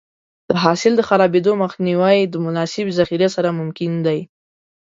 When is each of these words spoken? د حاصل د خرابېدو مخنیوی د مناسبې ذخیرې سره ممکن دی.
د 0.49 0.51
حاصل 0.63 0.93
د 0.97 1.01
خرابېدو 1.09 1.51
مخنیوی 1.63 2.17
د 2.27 2.35
مناسبې 2.45 2.91
ذخیرې 2.99 3.29
سره 3.35 3.49
ممکن 3.59 3.91
دی. 4.05 4.19